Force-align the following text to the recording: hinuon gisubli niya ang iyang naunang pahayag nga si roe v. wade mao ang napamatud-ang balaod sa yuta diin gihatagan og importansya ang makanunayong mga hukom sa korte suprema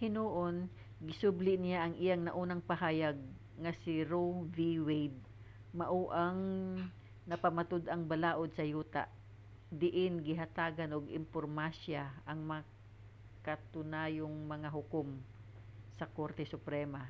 hinuon 0.00 0.54
gisubli 1.06 1.54
niya 1.60 1.78
ang 1.82 1.94
iyang 2.04 2.22
naunang 2.24 2.62
pahayag 2.70 3.18
nga 3.62 3.72
si 3.82 3.92
roe 4.10 4.38
v. 4.56 4.56
wade 4.86 5.20
mao 5.78 6.00
ang 6.22 6.40
napamatud-ang 7.30 8.02
balaod 8.10 8.50
sa 8.54 8.64
yuta 8.72 9.02
diin 9.80 10.14
gihatagan 10.28 10.90
og 10.96 11.14
importansya 11.20 12.02
ang 12.30 12.40
makanunayong 12.52 14.36
mga 14.54 14.68
hukom 14.76 15.08
sa 15.98 16.06
korte 16.16 16.42
suprema 16.54 17.02